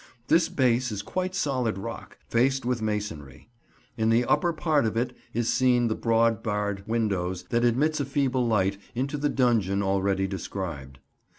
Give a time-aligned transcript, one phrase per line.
[0.29, 3.49] This base is quite solid rock, faced with masonry.
[3.97, 8.05] In the upper part of it is seen the small barred window that admits a
[8.05, 10.97] feeble light into the dungeon already described.